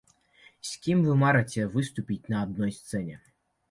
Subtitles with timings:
[0.69, 3.25] З кім вы марыце выступіць на адной сцэне?